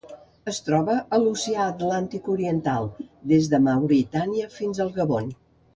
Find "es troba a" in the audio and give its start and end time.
0.51-1.19